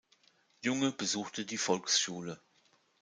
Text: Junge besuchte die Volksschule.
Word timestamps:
Junge 0.63 0.91
besuchte 0.93 1.45
die 1.45 1.59
Volksschule. 1.59 2.41